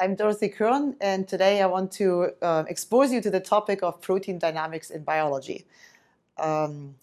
[0.00, 4.00] I'm Dorothee Kern, and today I want to uh, expose you to the topic of
[4.00, 5.66] protein dynamics in biology.
[6.38, 6.94] Um,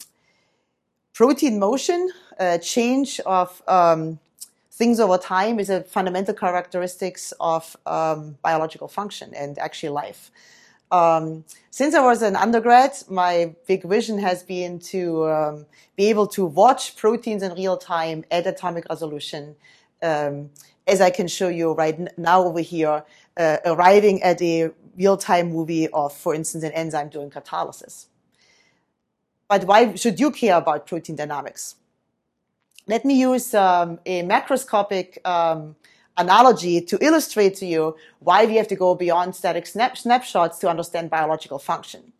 [1.13, 4.19] protein motion, uh, change of um,
[4.71, 10.31] things over time is a fundamental characteristics of um, biological function and actually life.
[10.89, 15.65] Um, since I was an undergrad, my big vision has been to um,
[15.97, 19.57] be able to watch proteins in real time at atomic resolution
[20.87, 23.03] as I can show you right now over here,
[23.37, 28.05] uh, arriving at a real-time movie of, for instance, an enzyme doing catalysis.
[29.47, 31.75] But why should you care about protein dynamics?
[32.87, 35.75] Let me use um, a macroscopic um,
[36.17, 40.69] analogy to illustrate to you why we have to go beyond static snap snapshots to
[40.69, 42.13] understand biological function.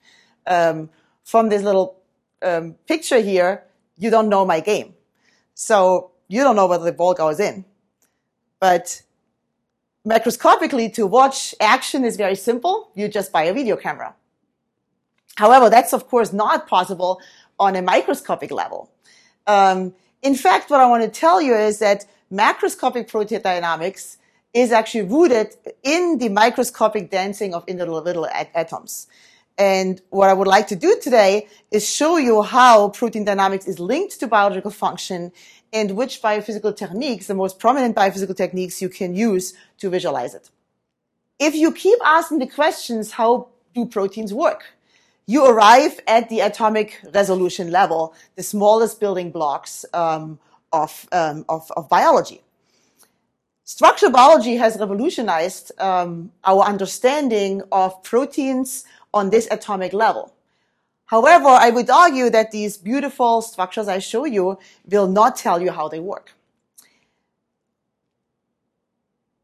[0.48, 0.90] Um,
[1.23, 1.98] from this little
[2.42, 3.64] um, picture here,
[3.98, 4.94] you don't know my game.
[5.54, 7.66] So you don't know whether the ball goes in.
[8.66, 9.03] But
[10.08, 12.89] macroscopically, to watch action is very simple.
[12.95, 14.16] You just buy a video camera.
[15.35, 17.21] However, that's of course not possible
[17.59, 18.81] on a microscopic level.
[19.45, 19.93] Um,
[20.23, 22.08] in fact, what I want to tell you is that
[22.41, 24.17] macroscopic protein dynamics
[24.52, 25.49] is actually rooted
[25.83, 28.27] in the microscopic dancing of individual
[28.63, 29.05] atoms.
[29.59, 33.80] And what I would like to do today is show you how protein dynamics is
[33.80, 35.31] linked to biological function
[35.76, 40.50] and which biophysical techniques, the most prominent biophysical techniques you can use to visualize it.
[41.38, 44.64] If you keep asking the questions, how do proteins work?
[45.28, 50.40] You arrive at the atomic resolution level, the smallest building blocks um,
[50.72, 52.42] of, um, of, of, biology.
[53.66, 60.34] Structural biology has revolutionized um, our understanding of proteins on this atomic level.
[61.06, 65.72] However, I would argue that these beautiful structures I show you will not tell you
[65.72, 66.34] how they work.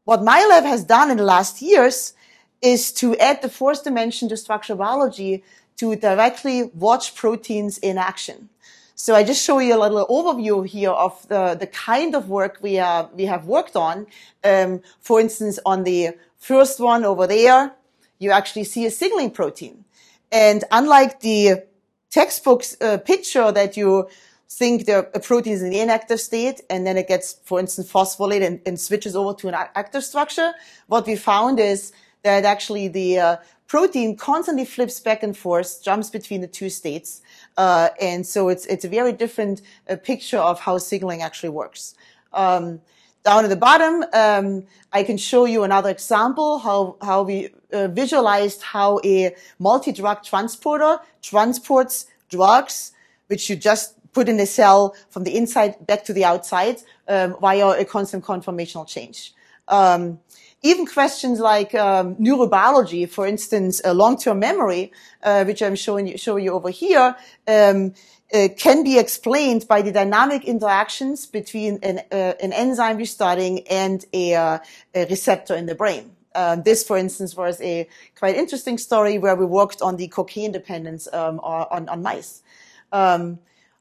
[0.04, 2.14] What my lab has done in the last years
[2.60, 5.44] is to add the fourth dimension to structural biology
[5.76, 8.48] to directly watch proteins in action.
[8.94, 12.58] So I just show you a little overview here of the, the kind of work
[12.62, 14.06] we, are, we have worked on.
[14.44, 17.72] Um, for instance, on the first one over there,
[18.18, 19.84] you actually see a signaling protein.
[20.32, 21.64] And unlike the
[22.10, 24.08] textbook uh, picture that you
[24.50, 28.46] think the protein is in the inactive state and then it gets, for instance, phosphorylated
[28.46, 30.52] and, and, switches over to an active structure,
[30.88, 36.10] what we found is that actually the uh, protein constantly flips back and forth, jumps
[36.10, 37.22] between the two states.
[37.56, 41.94] Uh, and so it's, it's a very different uh, picture of how signaling actually works.
[42.32, 42.80] Um,
[43.24, 47.88] down at the bottom, um, I can show you another example how, how we uh,
[47.88, 52.92] visualized how a multi-drug transporter transports drugs,
[53.28, 57.36] which you just put in a cell from the inside back to the outside um,
[57.40, 59.32] via a constant conformational change.
[59.68, 60.18] Um,
[60.62, 66.16] even questions like um, neurobiology, for instance, uh, long-term memory, uh, which I'm showing you,
[66.38, 67.16] you over here,
[67.48, 67.94] um,
[68.32, 73.66] uh, can be explained by the dynamic interactions between an, uh, an enzyme we're studying
[73.68, 74.58] and a, uh,
[74.94, 76.12] a receptor in the brain.
[76.34, 77.86] Um, this, for instance, was a
[78.18, 82.42] quite interesting story where we worked on the cocaine dependence um, on, on mice.
[82.90, 83.38] Um,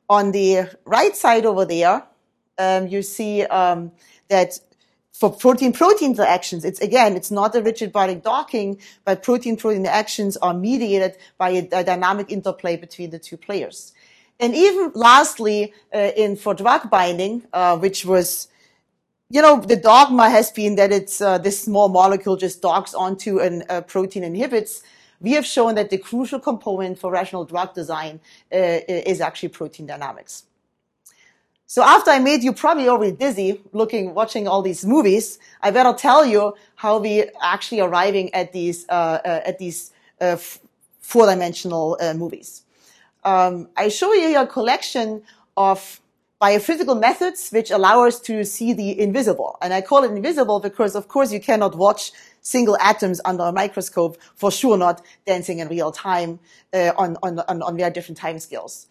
[0.09, 2.03] on the right side over there,
[2.57, 3.93] um, you see um,
[4.27, 4.59] that
[5.13, 10.53] for protein-protein interactions, it's again, it's not a rigid body docking, but protein-protein interactions are
[10.53, 13.93] mediated by a, a dynamic interplay between the two players.
[14.41, 18.47] And even lastly, uh, in for drug binding, uh, which was,
[19.29, 23.39] you know, the dogma has been that it's uh, this small molecule just docks onto
[23.39, 24.81] a uh, protein inhibits.
[25.21, 28.19] We have shown that the crucial component for rational drug design
[28.51, 30.45] uh, is actually protein dynamics.
[31.67, 35.93] So after I made you probably already dizzy looking, watching all these movies, I better
[35.93, 39.91] tell you how we actually arriving at these uh, at these
[40.99, 42.63] four-dimensional movies
[43.23, 45.23] um, I show you a collection
[45.57, 46.01] of
[46.41, 49.57] biophysical methods which allow us to see the invisible.
[49.61, 52.11] And I call it invisible because, of course, you cannot watch
[52.41, 56.39] single atoms under a microscope, for sure not dancing in real time
[56.73, 58.87] uh, on, on, on, on, very different time scales.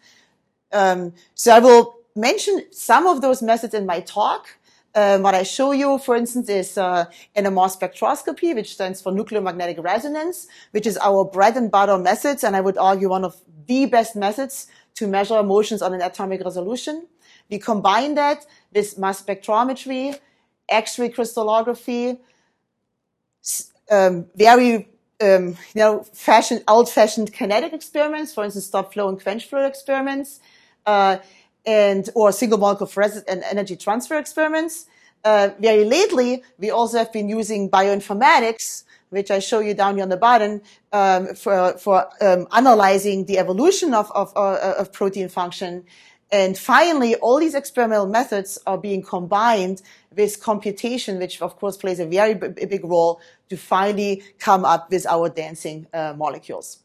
[0.71, 4.57] Um, so I will mention some of those methods in my talk.
[4.95, 7.05] Um, what I show you, for instance, is uh,
[7.35, 12.43] NMR spectroscopy, which stands for nuclear magnetic resonance, which is our bread and butter methods,
[12.43, 16.43] and I would argue one of the best methods to measure motions on an atomic
[16.43, 17.07] resolution.
[17.49, 20.17] We combine that with mass spectrometry,
[20.69, 22.19] X-ray crystallography,
[23.89, 24.87] um, very
[25.21, 30.39] um, you know, fashion, old-fashioned kinetic experiments, for instance, stop flow and quench flow experiments,
[30.85, 31.17] uh,
[31.65, 34.87] and or single molecule fluorescence and energy transfer experiments.
[35.23, 40.03] uh, very lately, we also have been using bioinformatics, which I show you down here
[40.03, 40.61] on the bottom,
[40.91, 45.85] um, for, for um, analyzing the evolution of, of, uh, of protein function.
[46.31, 49.81] And finally, all these experimental methods are being combined
[50.15, 53.19] with computation, which of course plays a very b- big role
[53.49, 56.79] to finally come up with our dancing uh, molecules.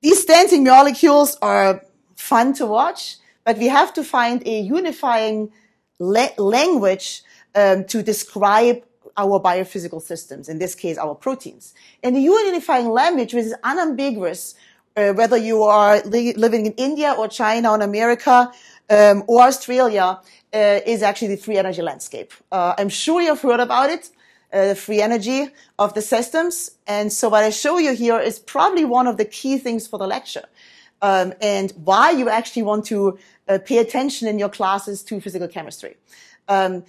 [0.00, 1.82] These dancing molecules are
[2.16, 5.50] fun to watch, but we have to find a unifying
[5.98, 7.22] la- language
[7.54, 8.82] um, to describe
[9.16, 11.74] our biophysical systems, in this case, our proteins.
[12.02, 14.54] And the unifying language, which is unambiguous,
[14.96, 18.50] uh, whether you are li- living in India or China or America
[18.88, 20.20] um, or Australia,
[20.52, 22.32] uh, is actually the free energy landscape.
[22.50, 24.10] Uh, I'm sure you've heard about it,
[24.52, 25.48] uh, the free energy
[25.78, 26.72] of the systems.
[26.86, 29.98] And so what I show you here is probably one of the key things for
[29.98, 30.44] the lecture.
[31.02, 33.18] Um, and why you actually want to
[33.48, 35.96] uh, pay attention in your classes to physical chemistry.
[36.48, 36.84] Um,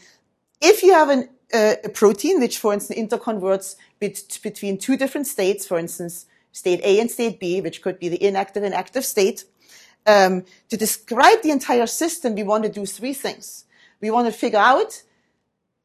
[0.62, 5.28] if you have an, uh, a protein, which for instance interconverts bet- between two different
[5.28, 9.06] states, for instance, state A and state B, which could be the inactive and active
[9.06, 9.46] state,
[10.06, 13.66] um, to describe the entire system, we want to do three things.
[14.02, 15.04] We want to figure out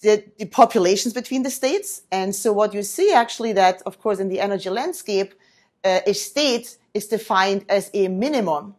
[0.00, 2.02] the, the populations between the states.
[2.10, 5.34] And so what you see actually that, of course, in the energy landscape,
[5.84, 8.74] uh, a state is defined as a minimum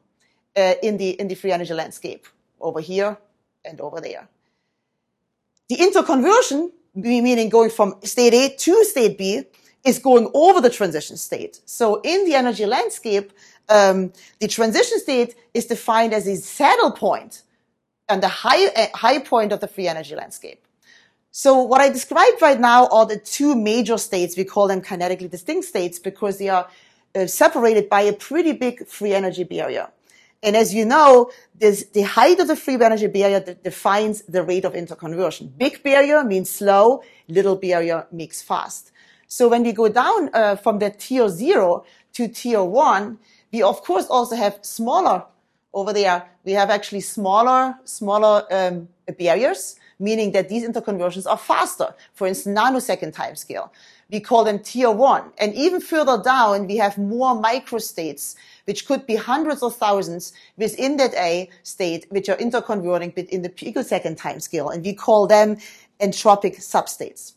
[0.56, 2.26] uh, in the in the free energy landscape
[2.60, 3.18] over here
[3.64, 4.28] and over there.
[5.70, 9.44] The interconversion, meaning going from state A to state B,
[9.84, 11.62] is going over the transition state.
[11.66, 13.32] So in the energy landscape,
[13.70, 17.44] um, the transition state is defined as a saddle point
[18.10, 20.66] and the high, uh, high point of the free energy landscape.
[21.32, 24.36] So what I described right now are the two major states.
[24.38, 26.68] We call them kinetically distinct states because they are
[27.14, 29.90] uh, separated by a pretty big free energy barrier.
[30.44, 34.74] And as you know, the height of the free energy barrier defines the rate of
[34.74, 35.58] interconversion.
[35.58, 38.92] Big barrier means slow, little barrier means fast.
[39.28, 43.20] So when we go down uh, from the tier zero to tier one,
[43.52, 45.26] we of course also have smaller
[45.74, 46.30] over there.
[46.46, 48.88] We have actually smaller, smaller um,
[49.18, 51.94] barriers, meaning that these interconversions are faster.
[52.14, 53.74] For instance, nanosecond time scale.
[54.10, 55.32] We call them tier one.
[55.38, 58.36] And even further down, we have more microstates,
[58.68, 63.50] which could be hundreds of thousands within that A state, which are interconverting in the
[63.50, 64.70] picosecond time scale.
[64.70, 65.58] And we call them
[66.02, 67.34] entropic substates.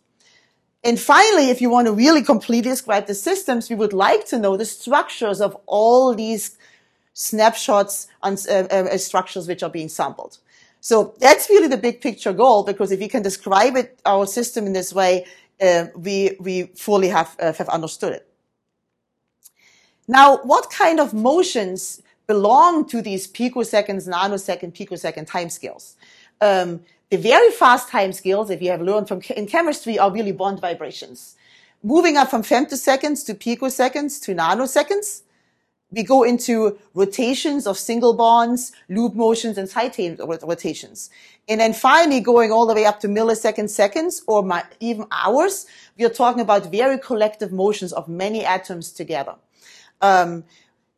[0.82, 4.38] And finally, if you want to really completely describe the systems, we would like to
[4.38, 6.58] know the structures of all these
[7.12, 10.38] snapshots and uh, uh, structures which are being sampled.
[10.80, 14.66] So that's really the big picture goal because if we can describe it, our system
[14.66, 15.26] in this way,
[15.60, 18.29] uh, we, we fully have, uh, have understood it.
[20.10, 25.94] Now, what kind of motions belong to these picoseconds, nanosecond, picosecond timescales?
[26.40, 26.80] Um,
[27.10, 30.60] the very fast time scales, if you have learned from in chemistry, are really bond
[30.60, 31.36] vibrations.
[31.84, 35.22] Moving up from femtoseconds to picoseconds to nanoseconds,
[35.92, 41.08] we go into rotations of single bonds, loop motions, and side rotations.
[41.48, 44.42] And then finally going all the way up to milliseconds, seconds, or
[44.80, 45.66] even hours,
[45.96, 49.36] we are talking about very collective motions of many atoms together.
[50.00, 50.44] Um,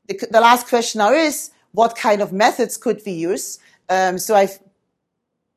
[0.07, 3.59] the, the, last question now is, what kind of methods could we use?
[3.89, 4.59] Um, so I've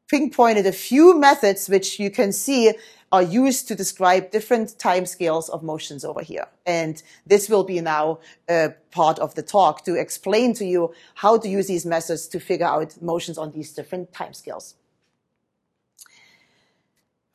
[0.07, 2.73] pinpointed a few methods which you can see
[3.11, 6.47] are used to describe different time scales of motions over here.
[6.65, 11.37] And this will be now a part of the talk to explain to you how
[11.37, 14.75] to use these methods to figure out motions on these different time scales.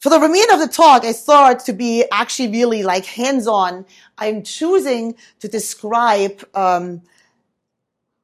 [0.00, 3.84] For the remainder of the talk, I thought to be actually really like hands-on,
[4.16, 7.02] I'm choosing to describe um,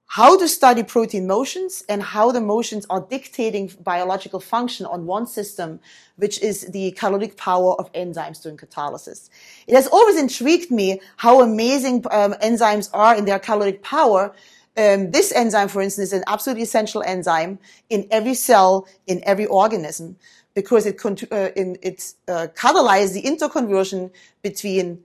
[0.07, 5.27] how to study protein motions and how the motions are dictating biological function on one
[5.27, 5.79] system,
[6.17, 9.29] which is the caloric power of enzymes during catalysis.
[9.67, 14.35] It has always intrigued me how amazing um, enzymes are in their caloric power.
[14.79, 17.59] Um, this enzyme, for instance, is an absolutely essential enzyme
[17.91, 20.17] in every cell, in every organism,
[20.57, 20.99] because it,
[21.31, 24.11] uh, in, it uh, catalyzes the interconversion
[24.43, 25.05] between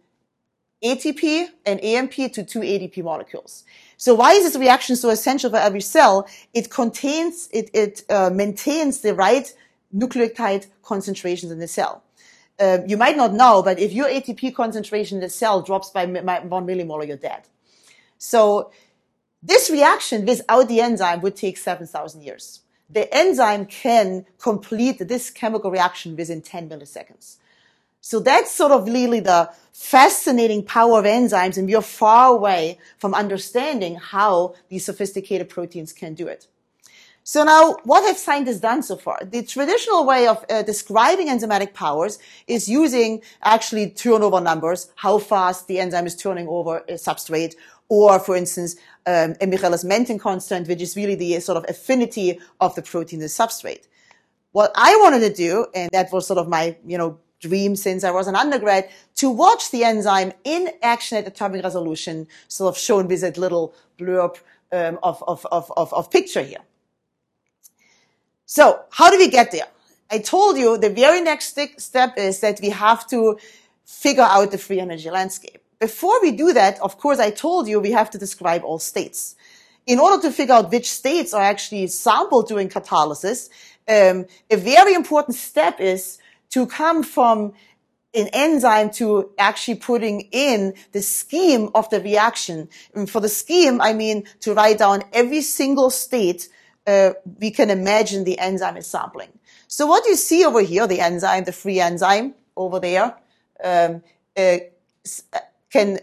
[0.81, 3.65] ATP and AMP to two ADP molecules.
[3.97, 6.25] So why is this reaction so essential for every cell?
[6.53, 9.53] It contains, it, it uh, maintains the right
[9.93, 12.01] nucleotide concentrations in the cell.
[12.57, 16.05] Uh, you might not know, but if your ATP concentration in the cell drops by
[16.05, 17.41] one millimolar, you're dead.
[18.17, 18.71] So
[19.43, 22.61] this reaction without the enzyme would take 7,000 years.
[22.93, 27.37] The enzyme can complete this chemical reaction within 10 milliseconds.
[28.01, 32.79] So that's sort of really the fascinating power of enzymes, and we are far away
[32.97, 36.47] from understanding how these sophisticated proteins can do it.
[37.23, 39.19] So now, what have scientists done so far?
[39.23, 42.17] The traditional way of uh, describing enzymatic powers
[42.47, 47.53] is using actually turnover numbers, how fast the enzyme is turning over a substrate,
[47.91, 52.73] or for instance, um, a Michaelis-Menten constant, which is really the sort of affinity of
[52.73, 53.85] the protein to the substrate.
[54.53, 58.05] What I wanted to do, and that was sort of my, you know, dream since
[58.05, 62.81] I was an undergrad, to watch the enzyme in action at atomic resolution, sort of
[62.81, 64.39] shown with that little blurb
[64.71, 66.63] um, of, of, of, of picture here.
[68.45, 69.67] So how do we get there?
[70.09, 73.37] I told you the very next step is that we have to
[73.83, 75.60] figure out the free energy landscape.
[75.81, 79.35] Before we do that, of course, I told you we have to describe all states.
[79.87, 83.49] In order to figure out which states are actually sampled during catalysis,
[83.87, 86.19] um, a very important step is
[86.51, 87.53] to come from
[88.13, 92.69] an enzyme to actually putting in the scheme of the reaction.
[92.93, 96.47] And for the scheme, I mean to write down every single state
[96.85, 99.29] uh, we can imagine the enzyme is sampling.
[99.67, 103.15] So what you see over here, the enzyme, the free enzyme over there,
[103.63, 104.03] um,
[104.37, 104.57] uh,
[105.33, 105.39] uh
[105.71, 105.99] can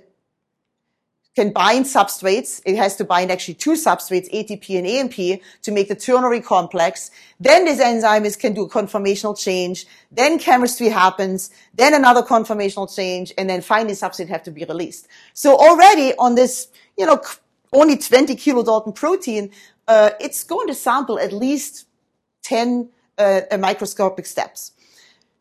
[1.39, 2.61] can bind substrates.
[2.67, 7.13] It has to bind actually two substrates, ATP and AMP, to make the ternary complex.
[7.39, 9.87] Then this enzyme is, can do a conformational change.
[10.11, 11.53] Then chemistry happens.
[11.73, 13.33] Then another conformational change.
[13.39, 15.07] And then finally substrate have to be released.
[15.33, 17.23] So already on this, you know,
[17.73, 19.53] only 20 kilodalton protein,
[19.87, 21.87] uh, it's going to sample at least
[22.43, 24.73] 10 uh, microscopic steps.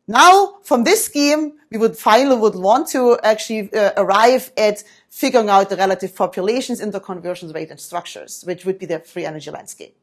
[0.08, 5.50] Now, from this scheme, we would finally would want to actually uh, arrive at figuring
[5.50, 9.98] out the relative populations, interconversion rate, and structures, which would be the free energy landscape.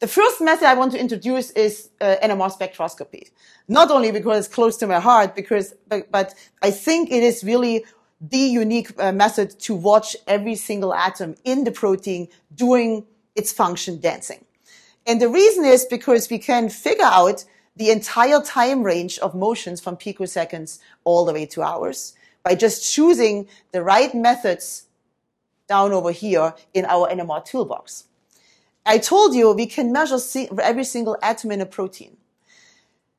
[0.00, 3.30] The first method I want to introduce is uh, NMR spectroscopy.
[3.68, 7.42] Not only because it's close to my heart, because but, but I think it is
[7.42, 7.84] really
[8.20, 13.98] the unique uh, method to watch every single atom in the protein doing its function
[13.98, 14.44] dancing.
[15.06, 17.44] And the reason is because we can figure out
[17.76, 22.92] the entire time range of motions from picoseconds all the way to hours by just
[22.92, 24.86] choosing the right methods
[25.68, 28.04] down over here in our NMR toolbox.
[28.84, 30.18] I told you we can measure
[30.60, 32.16] every single atom in a protein.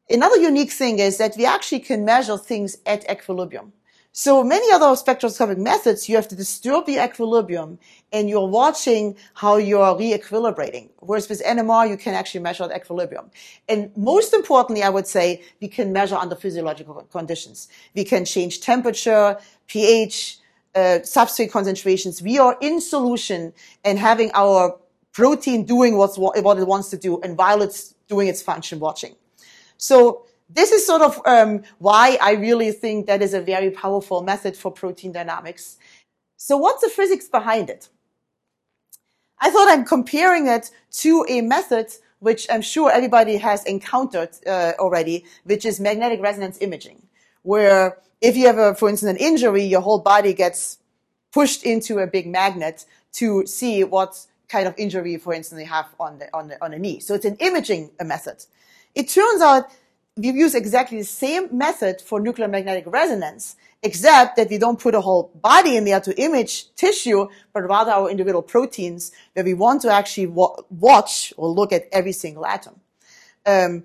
[0.09, 3.71] Another unique thing is that we actually can measure things at equilibrium.
[4.13, 7.79] So many other spectroscopic methods, you have to disturb the equilibrium
[8.11, 10.89] and you're watching how you're re-equilibrating.
[10.99, 13.31] Whereas with NMR, you can actually measure the equilibrium.
[13.69, 17.69] And most importantly, I would say we can measure under physiological conditions.
[17.95, 19.37] We can change temperature,
[19.67, 20.39] pH,
[20.75, 22.21] uh, substrate concentrations.
[22.21, 23.53] We are in solution
[23.85, 24.77] and having our
[25.13, 29.15] protein doing what's, what it wants to do and while it's doing its function watching.
[29.77, 34.21] So this is sort of um, why I really think that is a very powerful
[34.21, 35.77] method for protein dynamics.
[36.37, 37.89] So what's the physics behind it?
[39.39, 41.87] I thought I'm comparing it to a method
[42.19, 47.01] which I'm sure everybody has encountered uh, already, which is magnetic resonance imaging,
[47.41, 50.77] where if you have, a, for instance, an injury, your whole body gets
[51.31, 55.87] pushed into a big magnet to see what kind of injury, for instance, you have
[55.99, 56.99] on the, on the, on the knee.
[56.99, 58.45] So it's an imaging method.
[58.93, 59.71] It turns out
[60.17, 64.93] we use exactly the same method for nuclear magnetic resonance, except that we don't put
[64.93, 69.53] a whole body in there to image tissue, but rather our individual proteins where we
[69.53, 72.75] want to actually wa- watch or look at every single atom.
[73.45, 73.83] Um,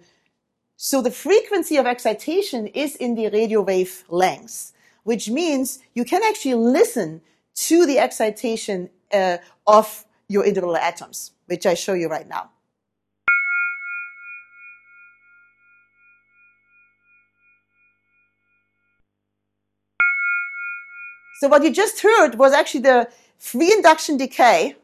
[0.76, 4.72] so the frequency of excitation is in the radio wave length,
[5.04, 7.22] which means you can actually listen
[7.54, 12.50] to the excitation uh, of your individual atoms, which I show you right now.
[21.40, 24.76] So what you just heard was actually the free induction decay,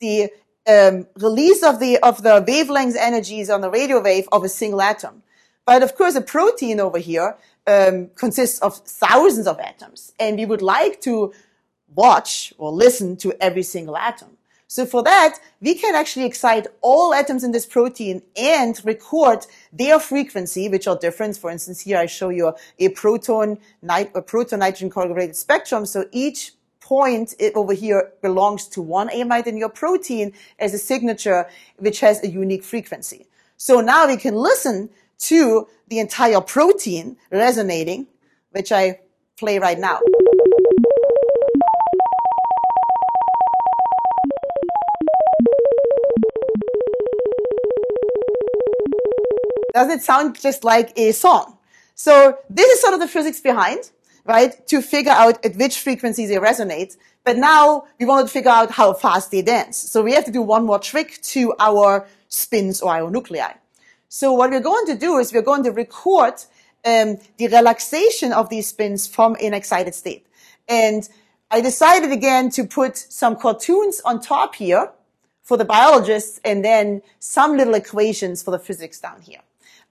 [0.00, 0.30] the
[0.68, 4.82] um, release of the of the wavelength energies on the radio wave of a single
[4.82, 5.22] atom.
[5.64, 10.44] But of course, a protein over here um, consists of thousands of atoms, and we
[10.44, 11.32] would like to
[11.94, 14.36] watch or listen to every single atom.
[14.74, 20.00] So for that, we can actually excite all atoms in this protein and record their
[20.00, 21.36] frequency, which are different.
[21.36, 25.86] For instance, here I show you a proton, a proton nitrogen correlated spectrum.
[25.86, 31.46] So each point over here belongs to one amide in your protein as a signature,
[31.76, 33.28] which has a unique frequency.
[33.56, 34.90] So now we can listen
[35.30, 38.08] to the entire protein resonating,
[38.50, 38.98] which I
[39.36, 40.00] play right now.
[49.74, 51.58] Doesn't it sound just like a song?
[51.96, 53.90] So this is sort of the physics behind.
[54.26, 56.96] right, to figure out at which frequencies they resonate.
[57.24, 59.76] But now we want to figure out how fast they dance.
[59.76, 63.52] So we have to do one more trick to our spins or our nuclei.
[64.08, 66.34] So what we're going to do is we're going to record
[66.84, 70.26] um, the relaxation of these spins from an excited state.
[70.68, 71.08] And
[71.50, 74.90] I decided again to put some cartoons on top here
[75.42, 79.40] for the biologists and then some little equations for the physics down here.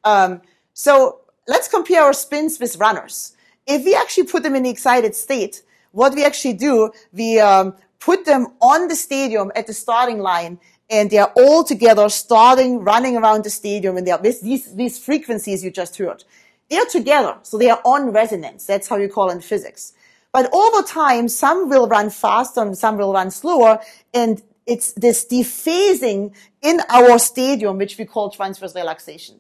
[0.04, 0.42] Um,
[0.74, 3.36] so let's compare our spins with runners.
[3.66, 7.76] If we actually put them in the excited state, what we actually do, we um,
[8.00, 13.16] put them on the stadium at the starting line and they're all together starting running
[13.16, 16.24] around the stadium and they're with these, these frequencies you just heard.
[16.70, 18.66] They're together, so they are on resonance.
[18.66, 19.94] That's how you call it in physics.
[20.32, 23.80] But over time, some will run faster and some will run slower.
[24.14, 29.40] And it's this dephasing in our stadium, which we call transverse relaxation.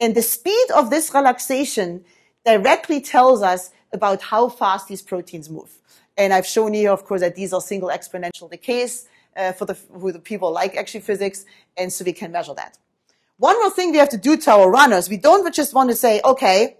[0.00, 2.04] And the speed of this relaxation
[2.44, 5.70] directly tells us about how fast these proteins move.
[6.16, 9.76] And I've shown you, of course, that these are single exponential decays uh, for the,
[9.92, 11.44] who the people like actually physics,
[11.76, 12.78] and so we can measure that.
[13.38, 15.96] One more thing we have to do to our runners, we don't just want to
[15.96, 16.76] say, okay,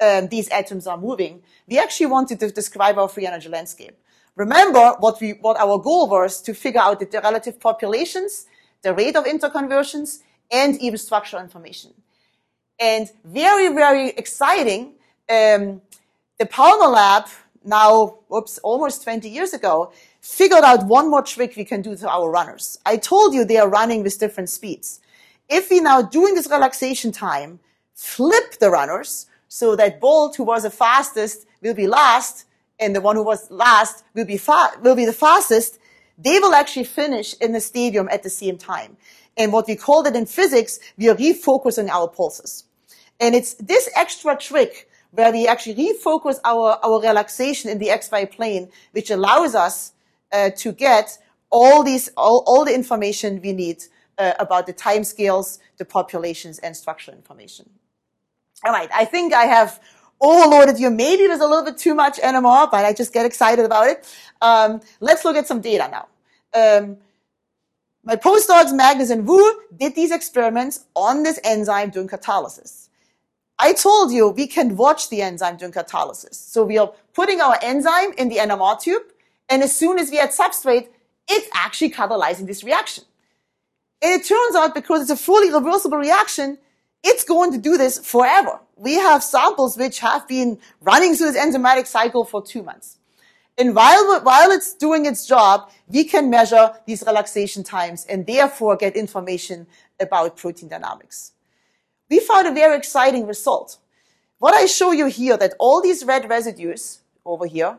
[0.00, 1.42] um, these atoms are moving.
[1.68, 3.96] We actually wanted to describe our free energy landscape.
[4.34, 8.46] Remember what we, what our goal was to figure out the relative populations,
[8.82, 11.94] the rate of interconversions, and even structural information.
[12.78, 14.94] And very, very exciting,
[15.30, 15.80] um,
[16.38, 17.26] the Palmer Lab,
[17.64, 18.18] now,
[18.62, 22.78] almost 20 years ago, figured out one more trick we can do to our runners.
[22.86, 25.00] I told you they are running with different speeds.
[25.48, 27.58] If we now, during this relaxation time,
[27.94, 32.44] flip the runners, so that Bolt, who was the fastest, will be last,
[32.78, 35.78] and the one who was last will be fa- will be the fastest.
[36.18, 38.96] They will actually finish in the stadium at the same time.
[39.36, 42.64] And what we call that in physics, we are refocusing our pulses.
[43.20, 48.30] And it's this extra trick where we actually refocus our, our relaxation in the XY
[48.30, 49.92] plane, which allows us
[50.32, 51.18] uh, to get
[51.50, 53.82] all these, all, all the information we need
[54.18, 57.70] uh, about the time scales, the populations, and structural information.
[58.64, 59.80] All right, I think I have
[60.20, 60.90] overloaded you.
[60.90, 64.16] Maybe was a little bit too much NMR, but I just get excited about it.
[64.40, 66.08] Um, let's look at some data now.
[66.54, 66.96] Um,
[68.02, 72.88] my postdocs, Magnus and Wu, did these experiments on this enzyme during catalysis.
[73.58, 76.34] I told you we can watch the enzyme during catalysis.
[76.34, 79.02] So we are putting our enzyme in the NMR tube,
[79.48, 80.88] and as soon as we add substrate,
[81.28, 83.04] it's actually catalyzing this reaction.
[84.02, 86.58] And it turns out because it's a fully reversible reaction,
[87.02, 88.60] it's going to do this forever.
[88.76, 92.98] We have samples which have been running through this enzymatic cycle for two months.
[93.56, 98.76] And while, while it's doing its job, we can measure these relaxation times and therefore
[98.76, 99.66] get information
[99.98, 101.32] about protein dynamics.
[102.08, 103.78] We found a very exciting result.
[104.38, 107.78] What I show you here, that all these red residues over here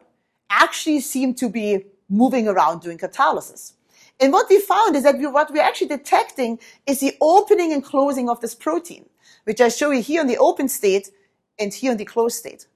[0.49, 3.73] actually seem to be moving around during catalysis.
[4.19, 7.83] And what we found is that we, what we're actually detecting is the opening and
[7.83, 9.05] closing of this protein,
[9.43, 11.11] which I show you here in the open state
[11.59, 12.67] and here in the closed state.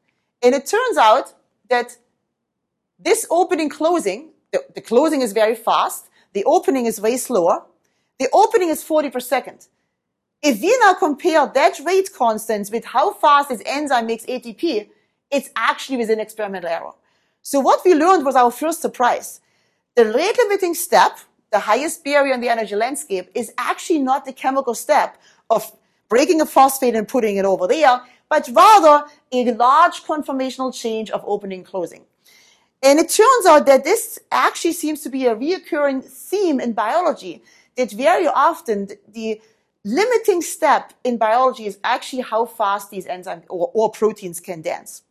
[0.43, 1.33] And it turns out
[1.69, 1.97] that
[2.99, 7.63] this opening closing, the, the closing is very fast, the opening is way slower,
[8.19, 9.67] the opening is 40 per second.
[10.41, 14.89] If we now compare that rate constant with how fast this enzyme makes ATP,
[15.29, 16.91] it's actually within experimental error.
[17.41, 19.39] So what we learned was our first surprise.
[19.95, 21.19] The rate limiting step
[21.51, 25.17] the highest barrier in the energy landscape is actually not the chemical step
[25.49, 25.69] of
[26.09, 31.21] breaking a phosphate and putting it over there, but rather a large conformational change of
[31.27, 32.05] opening and closing.
[32.81, 37.43] And it turns out that this actually seems to be a reoccurring theme in biology,
[37.75, 39.41] that very often the
[39.83, 45.03] limiting step in biology is actually how fast these enzymes or, or proteins can dance.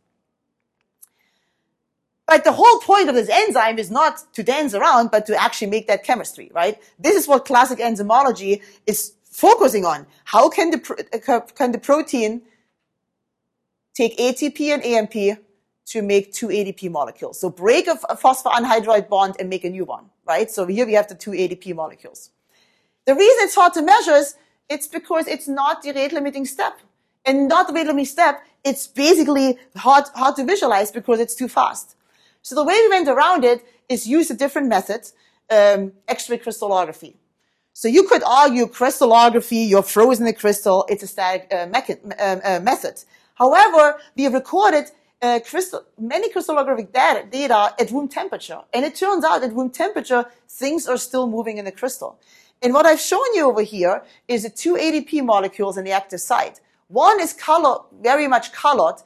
[2.27, 5.67] But the whole point of this enzyme is not to dance around, but to actually
[5.67, 6.81] make that chemistry, right?
[6.97, 10.07] This is what classic enzymology is focusing on.
[10.23, 12.43] How can the, uh, can the protein
[13.93, 15.39] take ATP and AMP
[15.87, 17.37] to make two ADP molecules?
[17.37, 20.49] So break a, a phosphoanhydride bond and make a new one, right?
[20.49, 22.29] So here we have the two ADP molecules.
[23.05, 24.35] The reason it's hard to measure is
[24.73, 26.75] it's because it's not the rate limiting step.
[27.25, 31.49] And not the rate limiting step, it's basically hard, hard to visualize because it's too
[31.59, 31.95] fast.
[32.41, 35.01] So the way we went around it is use a different method,
[35.49, 37.17] um, X-ray crystallography.
[37.73, 42.59] So you could argue crystallography, you're frozen the crystal, it's a static uh, uh, uh,
[42.61, 42.95] method.
[43.35, 44.85] However, we recorded
[45.21, 48.61] uh, crystal, many crystallographic data, data at room temperature.
[48.73, 52.19] And it turns out at room temperature, things are still moving in the crystal.
[52.61, 56.21] And what I've shown you over here is the two ADP molecules in the active
[56.21, 56.61] site.
[56.87, 58.97] One is color, very much colored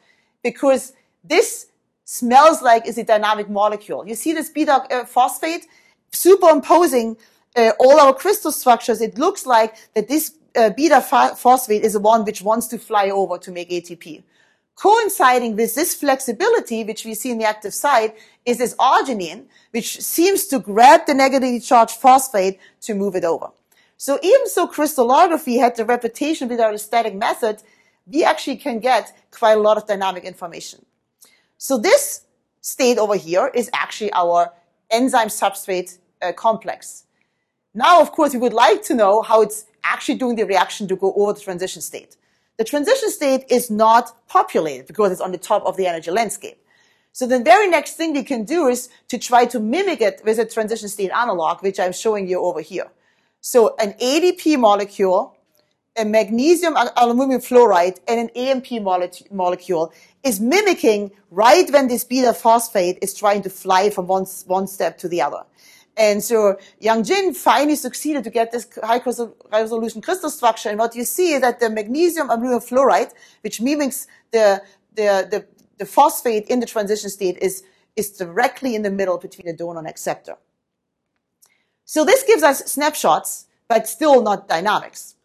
[0.44, 1.68] because this
[2.04, 4.08] smells like is a dynamic molecule.
[4.08, 5.68] You see this beta uh, phosphate
[6.12, 7.18] superimposing
[7.56, 9.02] uh, all our crystal structures.
[9.02, 13.10] It looks like that this uh, beta phosphate is the one which wants to fly
[13.10, 14.24] over to make ATP.
[14.76, 20.02] Coinciding with this flexibility, which we see in the active site, is this arginine, which
[20.02, 23.48] seems to grab the negatively charged phosphate to move it over.
[23.98, 27.64] So even so crystallography had the reputation with our static method,
[28.06, 30.86] we actually can get quite a lot of dynamic information.
[31.58, 32.22] So this
[32.62, 34.52] state over here is actually our
[34.92, 37.06] enzyme substrate uh, complex.
[37.74, 40.96] Now, of course, we would like to know how it's actually doing the reaction to
[40.96, 42.16] go over the transition state.
[42.58, 46.58] The transition state is not populated because it's on the top of the energy landscape.
[47.16, 50.38] So the very next thing we can do is to try to mimic it with
[50.38, 52.92] a transition state analog, which I'm showing you over here.
[53.40, 55.34] So an ADP molecule,
[55.96, 58.82] a magnesium aluminum fluoride, and an AMP
[59.32, 64.68] molecule is mimicking right when this beta phosphate is trying to fly from one, one
[64.68, 65.44] step to the other.
[65.96, 69.02] And so Yang Jin finally succeeded to get this high
[69.54, 70.68] resolution crystal structure.
[70.68, 74.62] And what you see is that the magnesium aluminum fluoride, which mimics the,
[74.96, 75.46] the, the,
[75.78, 77.64] the phosphate in the transition state, is,
[77.96, 80.38] is directly in the middle between the donor and acceptor.
[81.86, 85.16] So this gives us snapshots, but still not dynamics.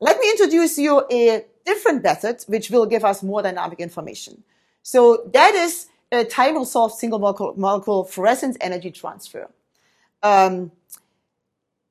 [0.00, 4.42] Let me introduce you a different method, which will give us more dynamic information.
[4.82, 9.50] So that is a time-resolved single molecule, molecule, fluorescence energy transfer.
[10.22, 10.72] Um,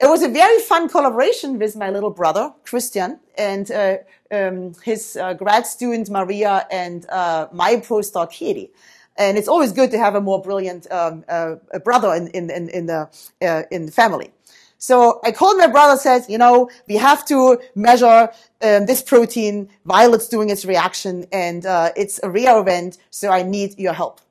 [0.01, 3.97] it was a very fun collaboration with my little brother, Christian, and uh,
[4.31, 8.71] um, his uh, grad student, Maria, and uh, my postdoc, Katie.
[9.17, 12.69] And it's always good to have a more brilliant um, uh, brother in, in, in,
[12.69, 13.09] in the,
[13.41, 14.31] uh, in the family.
[14.77, 18.29] So I called my brother, said, you know, we have to measure
[18.61, 23.29] um, this protein while it's doing its reaction, and uh, it's a rare event, so
[23.29, 24.21] I need your help.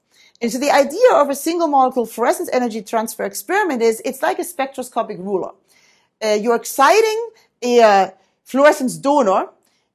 [0.40, 4.38] And so the idea of a single molecule fluorescence energy transfer experiment is it's like
[4.38, 5.50] a spectroscopic ruler.
[6.24, 7.30] Uh, you're exciting
[7.62, 8.10] a uh,
[8.44, 9.50] fluorescence donor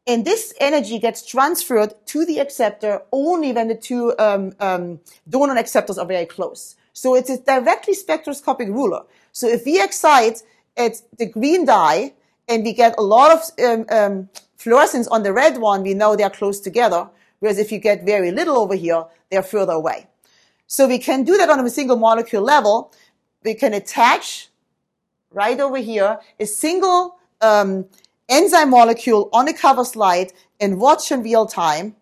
[0.06, 5.58] and this energy gets transferred to the acceptor only when the two um, um, donor
[5.58, 6.76] acceptors are very close.
[6.92, 9.04] So it's a directly spectroscopic ruler.
[9.32, 10.44] So if we excite
[10.76, 12.14] at the green dye
[12.50, 16.16] and we get a lot of um, um, fluorescence on the red one, we know
[16.16, 17.10] they're close together.
[17.40, 20.08] Whereas if you get very little over here, they're further away.
[20.68, 22.92] So we can do that on a single molecule level.
[23.44, 24.50] We can attach
[25.32, 27.86] right over here a single um,
[28.30, 31.96] enzyme molecule on a cover slide and watch in real time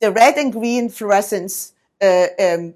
[0.00, 2.74] the red and green fluorescence uh, um,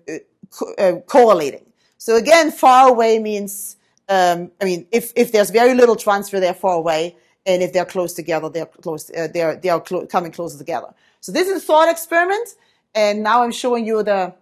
[0.51, 1.67] co- uh, correlating.
[1.99, 3.77] So again, far away means,
[4.09, 7.17] um, I mean, if, if there's very little transfer, they're far away.
[7.47, 10.95] And if they're close together, they're close, uh, they're, they are clo- coming closer together.
[11.21, 12.49] So this is a thought experiment.
[12.99, 14.35] And now I'm showing you the,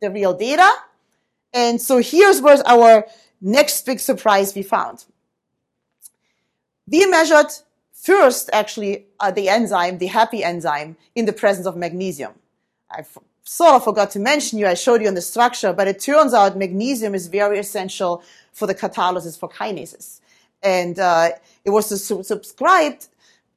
[0.00, 0.68] the real data.
[1.52, 3.06] And so here's where our
[3.40, 5.04] next big surprise we found.
[6.88, 7.52] We measured
[7.92, 12.32] first, actually, uh, the enzyme, the happy enzyme, in the presence of magnesium.
[12.90, 13.04] I
[13.44, 16.34] sort of forgot to mention you, I showed you on the structure, but it turns
[16.34, 20.20] out magnesium is very essential for the catalysis for kinases.
[20.64, 21.30] And uh,
[21.64, 21.86] it was
[22.26, 23.06] subscribed,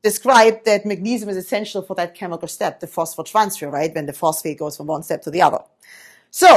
[0.10, 3.92] described that magnesium is essential for that chemical step, the phosphotransfer, right?
[3.94, 5.62] When the phosphate goes from one step to the other.
[6.32, 6.50] So,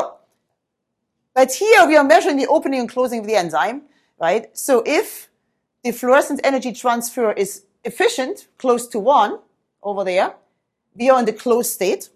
[1.35, 3.83] but here we are measuring the opening and closing of the enzyme,
[4.27, 4.45] right?
[4.57, 5.29] So if
[5.85, 9.33] the fluorescence energy transfer is efficient, close to one
[9.83, 10.35] over there.
[10.95, 12.11] We are in the closed state.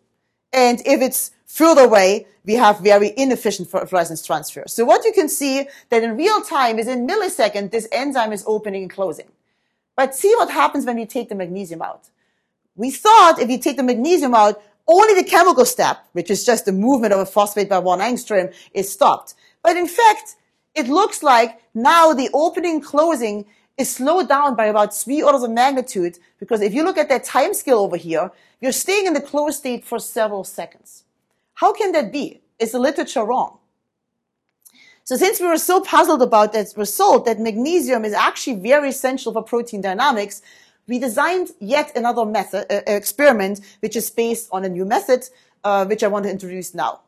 [0.52, 4.64] And if it's further away, we have very inefficient fluorescence transfer.
[4.66, 8.44] So what you can see that in real time is in milliseconds, this enzyme is
[8.46, 9.30] opening and closing.
[9.96, 12.08] But see what happens when we take the magnesium out.
[12.76, 16.64] We thought if you take the magnesium out, only the chemical step, which is just
[16.64, 19.34] the movement of a phosphate by one angstrom, is stopped.
[19.62, 20.36] But in fact,
[20.74, 23.46] it looks like now the opening closing
[23.78, 27.24] is slowed down by about three orders of magnitude because if you look at that
[27.24, 28.30] time scale over here,
[28.60, 31.04] you're staying in the closed state for several seconds.
[31.54, 32.42] How can that be?
[32.58, 33.58] Is the literature wrong?
[35.04, 39.34] So since we were so puzzled about that result that magnesium is actually very essential
[39.34, 40.40] for protein dynamics,
[40.86, 45.28] we designed yet another method, uh, experiment, which is based on a new method,
[45.62, 47.00] uh, which I want to introduce now.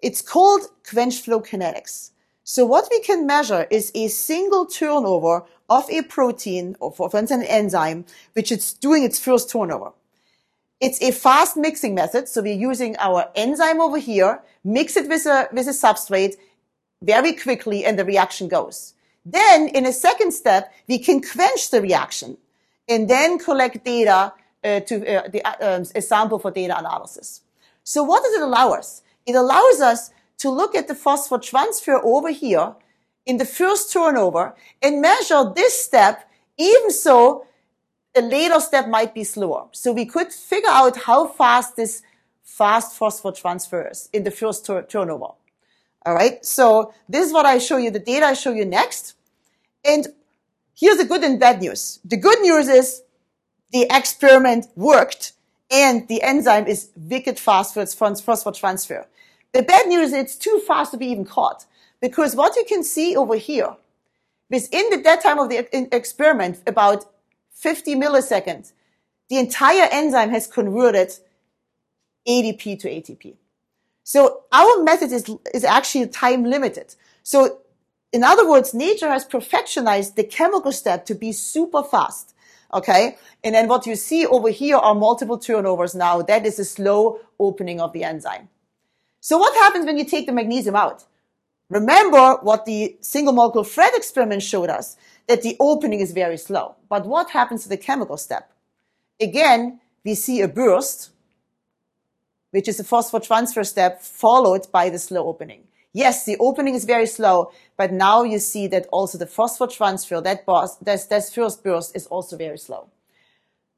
[0.00, 2.10] It's called quench flow kinetics.
[2.42, 7.30] So what we can measure is a single turnover of a protein, or for instance
[7.30, 9.92] an enzyme, which is doing its first turnover.
[10.80, 12.28] It's a fast mixing method.
[12.28, 16.36] So we're using our enzyme over here, mix it with a, with a substrate
[17.04, 18.94] very quickly and the reaction goes.
[19.24, 22.36] Then in a second step, we can quench the reaction
[22.88, 27.42] and then collect data uh, to uh, the, uh, um, a sample for data analysis.
[27.84, 29.02] So what does it allow us?
[29.26, 32.74] It allows us to look at the phosphor transfer over here
[33.26, 37.46] in the first turnover and measure this step, even so
[38.14, 39.66] a later step might be slower.
[39.72, 42.02] So we could figure out how fast this
[42.42, 45.28] fast phosphor transfers in the first tur- turnover.
[46.06, 46.44] All right.
[46.44, 49.14] So this is what I show you, the data I show you next.
[49.84, 50.08] And
[50.74, 52.00] here's the good and bad news.
[52.04, 53.02] The good news is
[53.72, 55.32] the experiment worked
[55.70, 59.06] and the enzyme is wicked fast for its phosphor transfer.
[59.52, 61.64] The bad news is it's too fast to be even caught
[62.00, 63.76] because what you can see over here,
[64.50, 67.06] within the dead time of the experiment, about
[67.52, 68.72] 50 milliseconds,
[69.30, 71.14] the entire enzyme has converted
[72.28, 73.34] ADP to ATP.
[74.04, 76.94] So our method is, is actually time limited.
[77.22, 77.62] So
[78.12, 82.34] in other words, nature has perfectionized the chemical step to be super fast.
[82.72, 83.16] Okay.
[83.42, 86.22] And then what you see over here are multiple turnovers now.
[86.22, 88.48] That is a slow opening of the enzyme.
[89.20, 91.04] So what happens when you take the magnesium out?
[91.70, 94.96] Remember what the single molecule FRET experiment showed us,
[95.28, 96.76] that the opening is very slow.
[96.90, 98.52] But what happens to the chemical step?
[99.18, 101.10] Again, we see a burst,
[102.54, 105.64] which is a phosphor transfer step followed by the slow opening.
[105.92, 110.20] Yes, the opening is very slow, but now you see that also the phosphor transfer,
[110.20, 112.90] that, burst, that, that first burst is also very slow.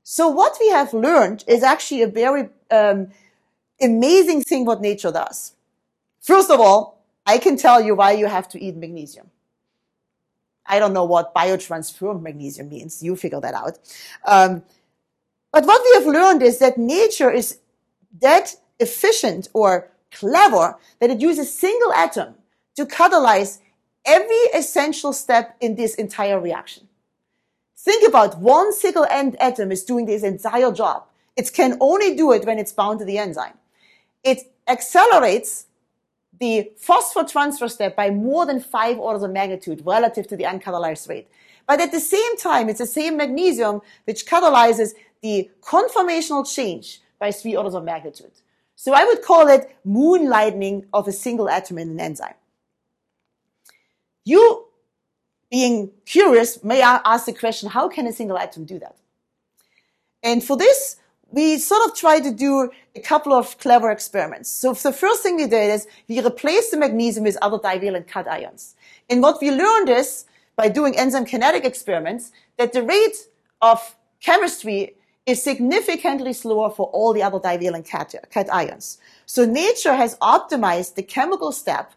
[0.02, 3.08] So what we have learned is actually a very um,
[3.80, 5.54] amazing thing what nature does.
[6.20, 9.30] First of all, I can tell you why you have to eat magnesium.
[10.66, 13.02] I don't know what biotransformed magnesium means.
[13.02, 13.78] You figure that out.
[14.26, 14.64] Um,
[15.50, 17.58] but what we have learned is that nature is
[18.20, 22.34] that efficient or clever that it uses a single atom
[22.76, 23.58] to catalyze
[24.04, 26.88] every essential step in this entire reaction.
[27.76, 31.04] Think about one single end atom is doing this entire job.
[31.36, 33.58] It can only do it when it's bound to the enzyme.
[34.24, 35.66] It accelerates
[36.38, 41.08] the phosphor transfer step by more than five orders of magnitude relative to the uncatalyzed
[41.08, 41.28] rate.
[41.66, 47.32] But at the same time, it's the same magnesium which catalyzes the conformational change by
[47.32, 48.32] three orders of magnitude.
[48.76, 52.34] So I would call it moonlighting of a single atom in an enzyme.
[54.24, 54.66] You,
[55.50, 58.96] being curious, may ask the question, how can a single atom do that?
[60.22, 60.96] And for this,
[61.30, 64.50] we sort of tried to do a couple of clever experiments.
[64.50, 68.74] So the first thing we did is we replaced the magnesium with other divalent cations.
[69.08, 73.16] And what we learned is, by doing enzyme kinetic experiments, that the rate
[73.60, 78.98] of chemistry is significantly slower for all the other divalent cations.
[79.26, 81.92] So nature has optimized the chemical step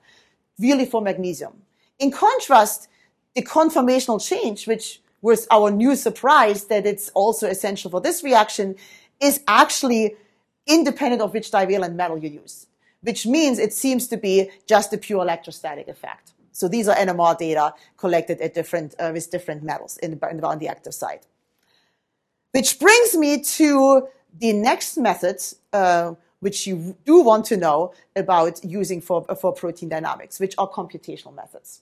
[0.58, 1.54] really for magnesium.
[2.00, 2.90] In contrast,
[3.36, 8.76] the conformational change, which was our new surprise that it's also essential for this reaction,
[9.22, 10.16] is actually
[10.66, 12.68] independent of which divalent metal you use,
[13.02, 16.34] which means it seems to be just a pure electrostatic effect.
[16.52, 20.60] So these are NMR data collected at different, uh, with different metals in, in, on
[20.60, 21.26] the active side.
[22.52, 24.08] Which brings me to
[24.40, 25.42] the next method,
[25.74, 30.70] uh, which you do want to know about using for, for protein dynamics, which are
[30.70, 31.82] computational methods.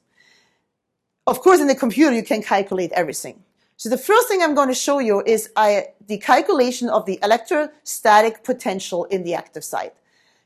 [1.26, 3.44] Of course, in the computer, you can calculate everything.
[3.76, 7.20] So the first thing I'm going to show you is I, the calculation of the
[7.22, 9.94] electrostatic potential in the active site.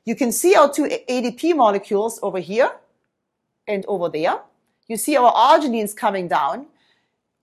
[0.03, 2.71] You can see our two ADP molecules over here
[3.67, 4.39] and over there.
[4.87, 6.65] You see our arginines coming down.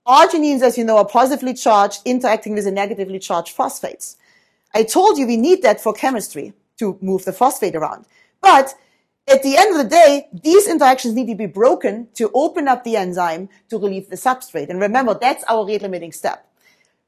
[0.09, 4.17] Arginines, as you know, are positively charged, interacting with the negatively charged phosphates.
[4.73, 8.05] I told you we need that for chemistry to move the phosphate around.
[8.41, 8.73] But
[9.27, 12.83] at the end of the day, these interactions need to be broken to open up
[12.83, 14.71] the enzyme to relieve the substrate.
[14.71, 16.47] And remember, that's our rate limiting step.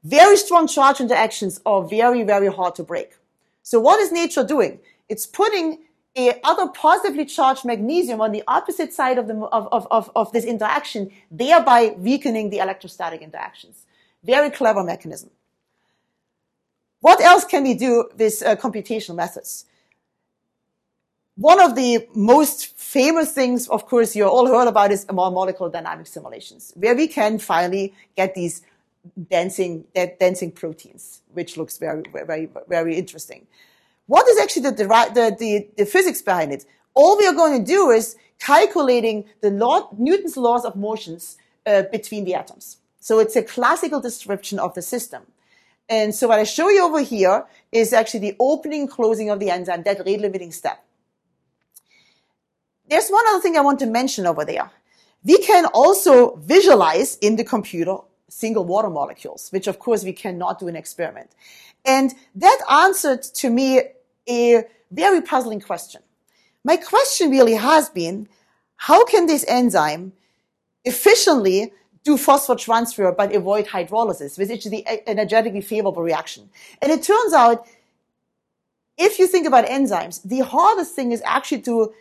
[0.04, 3.16] Very strong charge interactions are very, very hard to break.
[3.64, 4.78] So what is nature doing?
[5.08, 5.78] It's putting
[6.16, 10.44] a other positively charged magnesium on the opposite side of, the, of, of, of this
[10.44, 13.86] interaction, thereby weakening the electrostatic interactions.
[14.22, 15.30] Very clever mechanism.
[17.00, 19.64] What else can we do with uh, computational methods?
[21.36, 26.06] One of the most famous things, of course, you all heard about is molecular dynamic
[26.06, 28.62] simulations, where we can finally get these
[29.30, 29.84] dancing,
[30.20, 33.46] dancing proteins, which looks very, very, very interesting.
[34.12, 36.66] What is actually the, the, the, the physics behind it?
[36.92, 41.84] All we are going to do is calculating the law, Newton's laws of motions uh,
[41.90, 42.76] between the atoms.
[43.00, 45.22] So it's a classical description of the system.
[45.88, 49.40] And so what I show you over here is actually the opening and closing of
[49.40, 50.84] the enzyme, that rate limiting step.
[52.90, 54.70] There's one other thing I want to mention over there.
[55.24, 57.96] We can also visualize in the computer
[58.28, 61.30] single water molecules, which of course we cannot do in experiment.
[61.86, 63.80] And that answered to me
[64.28, 66.02] a very puzzling question.
[66.64, 68.28] My question really has been,
[68.76, 70.12] how can this enzyme
[70.84, 71.72] efficiently
[72.04, 76.50] do phosphor transfer but avoid hydrolysis, which is the energetically favorable reaction?
[76.80, 77.66] And it turns out,
[78.98, 81.94] if you think about enzymes, the hardest thing is actually to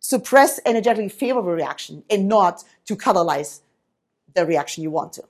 [0.00, 3.60] suppress energetically favorable reaction and not to catalyze
[4.34, 5.24] the reaction you want to.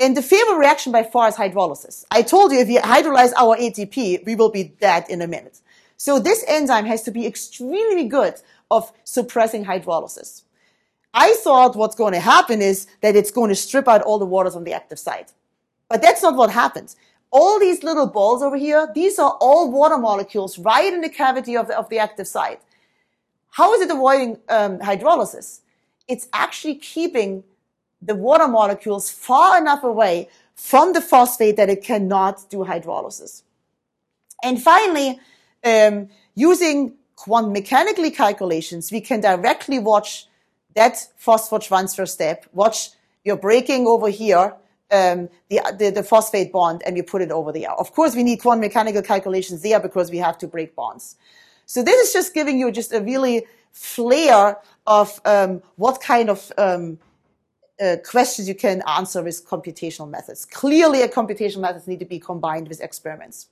[0.00, 2.04] And the favorable reaction by far is hydrolysis.
[2.10, 5.60] I told you if you hydrolyze our ATP, we will be dead in a minute.
[6.02, 8.34] So this enzyme has to be extremely good
[8.72, 10.42] of suppressing hydrolysis.
[11.14, 14.26] I thought what's going to happen is that it's going to strip out all the
[14.26, 15.32] waters on the active site.
[15.88, 16.96] But that's not what happens.
[17.30, 21.56] All these little balls over here, these are all water molecules right in the cavity
[21.56, 22.60] of the, of the active site.
[23.50, 25.60] How is it avoiding um, hydrolysis?
[26.08, 27.44] It's actually keeping
[28.00, 33.44] the water molecules far enough away from the phosphate that it cannot do hydrolysis.
[34.42, 35.20] And finally,
[35.64, 40.26] um, using quantum mechanically calculations, we can directly watch
[40.74, 42.90] that phosphor transfer step, watch
[43.24, 44.54] your breaking over here,
[44.90, 47.70] um, the, the, the, phosphate bond, and you put it over there.
[47.70, 51.16] Of course, we need quantum mechanical calculations there because we have to break bonds.
[51.66, 56.52] So this is just giving you just a really flair of um, what kind of
[56.58, 56.98] um,
[57.80, 60.44] uh, questions you can answer with computational methods.
[60.44, 63.48] Clearly, a computational methods need to be combined with experiments.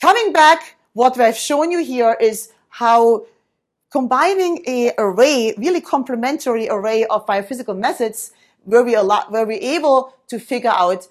[0.00, 3.24] Coming back, what I've shown you here is how
[3.90, 8.32] combining a array, really complementary array of biophysical methods,
[8.64, 11.08] where we allow, where we're able to figure out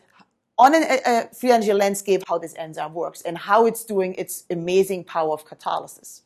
[0.60, 4.44] on a, a free energy landscape how this enzyme works and how it's doing its
[4.52, 6.22] amazing power of catalysis.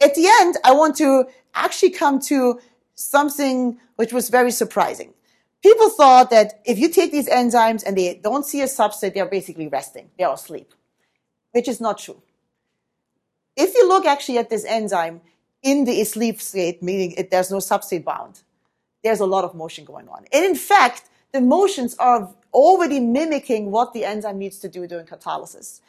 [0.00, 2.60] At the end, I want to actually come to
[2.94, 5.14] something which was very surprising.
[5.62, 9.26] People thought that if you take these enzymes and they don't see a substrate, they're
[9.26, 10.10] basically resting.
[10.16, 10.72] They're asleep
[11.56, 12.20] which is not true.
[13.56, 15.22] If you look actually at this enzyme
[15.62, 18.42] in the asleep state, meaning it, there's no substrate bound,
[19.02, 20.26] there's a lot of motion going on.
[20.34, 25.06] And in fact, the motions are already mimicking what the enzyme needs to do during
[25.06, 25.80] catalysis.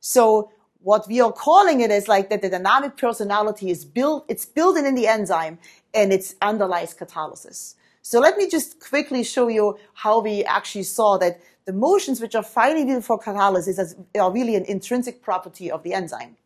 [0.00, 4.44] So what we are calling it is like that the dynamic personality is built, it's
[4.44, 5.56] built in, in the enzyme
[5.94, 7.76] and it underlies catalysis.
[8.02, 12.34] So let me just quickly show you how we actually saw that the motions which
[12.34, 16.36] are finally needed for catalysis are really an intrinsic property of the enzyme.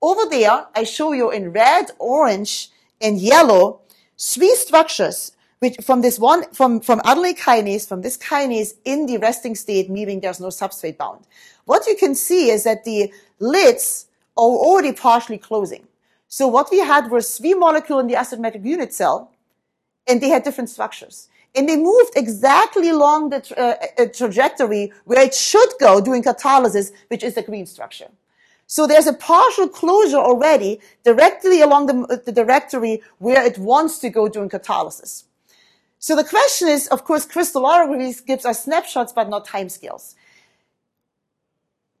[0.00, 2.70] Over there, I show you in red, orange,
[3.00, 3.80] and yellow,
[4.16, 9.18] three structures which from this one, from, from adenylate kinase, from this kinase in the
[9.18, 11.26] resting state, meaning there's no substrate bound.
[11.64, 15.86] What you can see is that the lids are already partially closing.
[16.28, 19.32] So what we had were three molecules in the asymmetric unit cell,
[20.06, 21.28] and they had different structures.
[21.54, 26.22] And they moved exactly along the tra- uh, uh, trajectory where it should go during
[26.22, 28.08] catalysis, which is the green structure.
[28.66, 34.10] So there's a partial closure already directly along the, the directory where it wants to
[34.10, 35.24] go during catalysis.
[35.98, 40.14] So the question is, of course, crystallography gives us snapshots, but not timescales.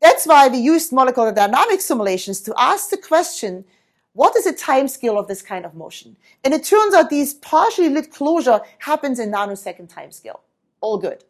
[0.00, 3.64] That's why we used molecular dynamics simulations to ask the question,
[4.12, 6.16] what is the time scale of this kind of motion?
[6.44, 10.40] And it turns out these partially lit closure happens in nanosecond time scale.
[10.80, 11.24] All good.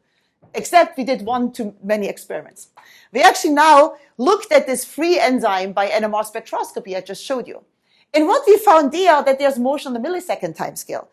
[0.54, 2.68] Except we did one too many experiments.
[3.12, 7.64] We actually now looked at this free enzyme by NMR spectroscopy I just showed you.
[8.14, 11.08] And what we found there that there's motion on the millisecond time scale.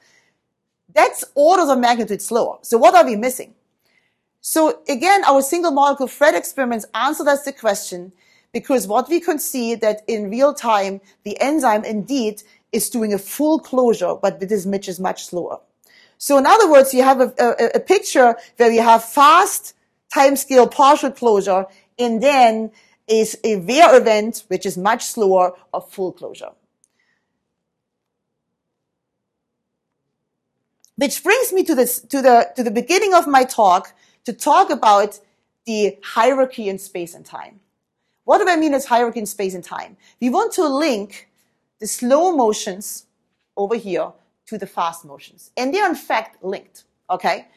[0.94, 2.60] That's orders of magnitude slower.
[2.62, 3.54] So what are we missing?
[4.40, 8.14] So again, our single molecule FRET experiments answered us the question,
[8.56, 12.42] because what we can see that in real time, the enzyme indeed
[12.72, 15.60] is doing a full closure, but with this which is much slower.
[16.18, 19.74] So in other words, you have a, a, a picture where you have fast
[20.16, 21.66] timescale partial closure
[22.00, 22.72] and then
[23.10, 26.52] is a rare event, which is much slower, of full closure.
[30.96, 34.70] Which brings me to this, to the, to the beginning of my talk to talk
[34.70, 35.20] about
[35.66, 37.60] the hierarchy in space and time.
[38.26, 39.98] What do I mean as hierarchy in space and time?
[40.20, 41.30] We want to link
[41.80, 43.06] the slow motions
[43.56, 44.12] over here
[44.48, 45.52] to the fast motions.
[45.56, 46.84] And they're in fact linked.
[47.10, 47.48] Okay.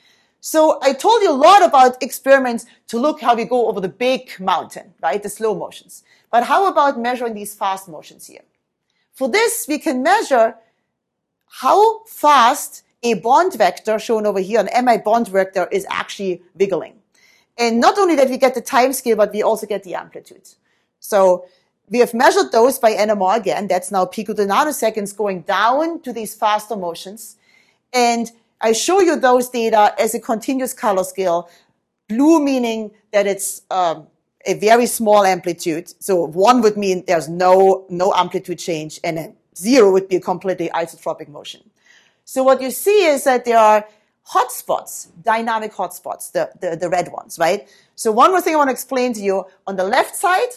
[0.40, 3.88] So I told you a lot about experiments to look how we go over the
[3.88, 5.22] big mountain, right?
[5.22, 6.04] The slow motions.
[6.30, 8.42] But how about measuring these fast motions here?
[9.12, 10.54] For this, we can measure
[11.46, 16.97] how fast a bond vector shown over here, an NH bond vector is actually wiggling.
[17.58, 20.48] And not only that we get the time scale, but we also get the amplitude.
[21.00, 21.46] So
[21.90, 23.66] we have measured those by NMR again.
[23.66, 27.36] That's now pico to nanoseconds going down to these faster motions.
[27.92, 28.30] And
[28.60, 31.50] I show you those data as a continuous color scale.
[32.08, 34.06] Blue meaning that it's um,
[34.46, 35.92] a very small amplitude.
[36.02, 40.68] So one would mean there's no, no amplitude change and zero would be a completely
[40.70, 41.68] isotropic motion.
[42.24, 43.86] So what you see is that there are
[44.32, 47.68] hotspots, dynamic hotspots, the, the, the red ones, right?
[47.94, 49.46] So one more thing I want to explain to you.
[49.66, 50.50] On the left side,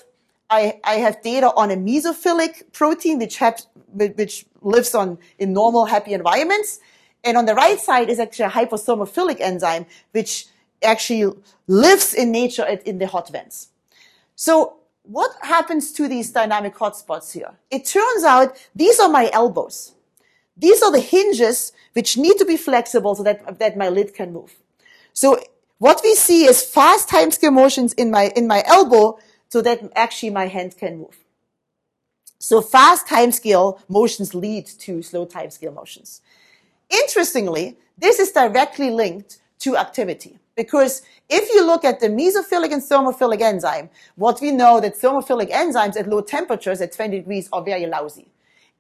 [0.50, 3.62] I, I have data on a mesophilic protein, which, have,
[3.94, 6.80] which lives on in normal, happy environments.
[7.24, 10.48] And on the right side is actually a hyperthermophilic enzyme, which
[10.84, 11.32] actually
[11.68, 13.70] lives in nature in the hot vents.
[14.36, 17.54] So what happens to these dynamic hotspots here?
[17.70, 19.94] It turns out these are my elbows.
[20.58, 24.34] These are the hinges which need to be flexible so that, that my lid can
[24.34, 24.56] move.
[25.14, 25.42] So
[25.78, 30.30] what we see is fast timescale motions in my, in my elbow so that actually
[30.30, 31.18] my hand can move.
[32.40, 36.22] So fast timescale motions lead to slow timescale motions.
[36.90, 40.40] Interestingly, this is directly linked to activity.
[40.56, 45.50] Because if you look at the mesophilic and thermophilic enzyme, what we know that thermophilic
[45.52, 48.28] enzymes at low temperatures at 20 degrees are very lousy.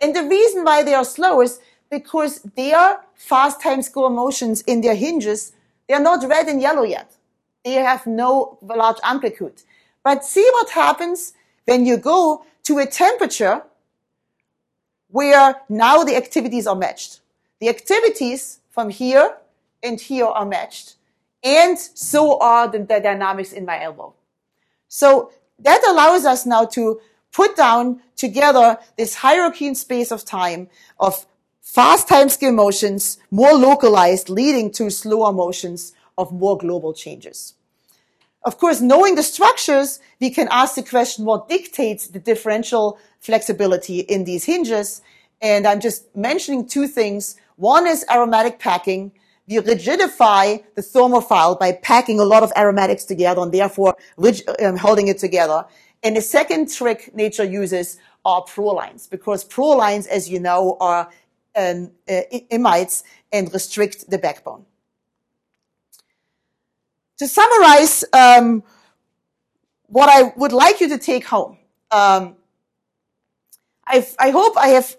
[0.01, 4.81] And the reason why they are slow is because their fast time timescale motions in
[4.81, 5.53] their hinges,
[5.87, 7.15] they are not red and yellow yet.
[7.63, 9.61] They have no large amplitude.
[10.03, 11.33] But see what happens
[11.65, 13.61] when you go to a temperature
[15.09, 17.19] where now the activities are matched.
[17.59, 19.37] The activities from here
[19.83, 20.95] and here are matched.
[21.43, 24.13] And so are the, the dynamics in my elbow.
[24.87, 30.69] So that allows us now to put down together this hierarchy in space of time
[30.99, 31.25] of
[31.61, 37.53] fast timescale motions, more localized, leading to slower motions of more global changes.
[38.43, 43.99] Of course, knowing the structures, we can ask the question, what dictates the differential flexibility
[43.99, 45.01] in these hinges?
[45.41, 47.35] And I'm just mentioning two things.
[47.55, 49.11] One is aromatic packing.
[49.47, 53.95] We rigidify the thermophile by packing a lot of aromatics together and therefore
[54.63, 55.65] um, holding it together.
[56.03, 61.09] And the second trick nature uses are prolines because prolines, as you know, are
[61.55, 62.21] um, uh,
[62.51, 64.65] imides and restrict the backbone.
[67.19, 68.63] To summarize um,
[69.87, 71.57] what I would like you to take home,
[71.91, 72.35] um,
[73.85, 74.95] i hope I have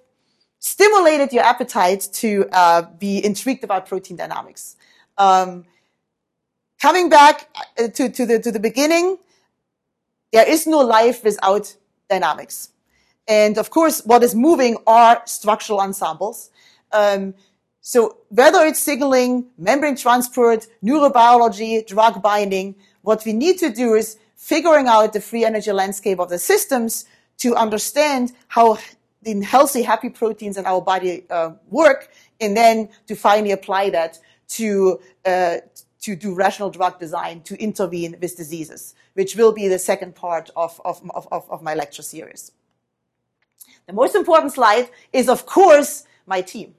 [0.58, 4.76] stimulated your appetite to uh, be intrigued about protein dynamics.
[5.18, 5.64] Um,
[6.80, 7.48] coming back
[7.78, 9.18] uh, to, to, the, to the beginning,
[10.32, 11.74] there is no life without
[12.08, 12.70] dynamics.
[13.28, 16.50] And of course, what is moving are structural ensembles.
[16.90, 17.34] Um,
[17.80, 24.18] so whether it's signaling, membrane transport, neurobiology, drug binding, what we need to do is
[24.36, 27.04] figuring out the free energy landscape of the systems
[27.38, 28.78] to understand how
[29.22, 32.10] the healthy, happy proteins in our body uh, work,
[32.40, 34.18] and then to finally apply that
[34.48, 35.56] to uh,
[36.02, 40.50] to do rational drug design to intervene with diseases, which will be the second part
[40.56, 42.52] of, of, of, of my lecture series.
[43.86, 46.74] The most important slide is, of course, my team.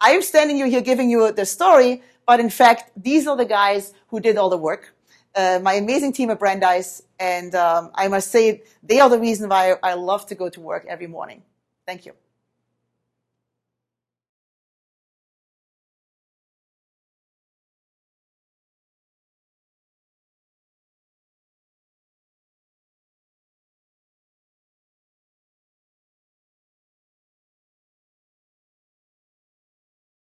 [0.00, 3.92] I'm standing you here giving you the story, but in fact, these are the guys
[4.08, 4.94] who did all the work.
[5.34, 9.48] Uh, my amazing team at Brandeis, and um, I must say they are the reason
[9.48, 11.42] why I love to go to work every morning.
[11.86, 12.14] Thank you.